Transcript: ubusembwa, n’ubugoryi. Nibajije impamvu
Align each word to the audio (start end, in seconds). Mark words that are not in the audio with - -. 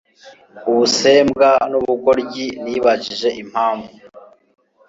ubusembwa, 0.69 1.49
n’ubugoryi. 1.71 2.47
Nibajije 2.63 3.29
impamvu 3.43 3.91